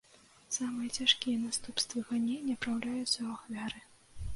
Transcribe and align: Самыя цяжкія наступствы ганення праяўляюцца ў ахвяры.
Самыя 0.55 0.93
цяжкія 1.01 1.37
наступствы 1.45 2.05
ганення 2.09 2.59
праяўляюцца 2.67 3.15
ў 3.15 3.33
ахвяры. 3.41 3.89